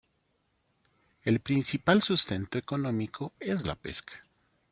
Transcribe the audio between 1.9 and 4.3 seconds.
sustento económico es la pesca.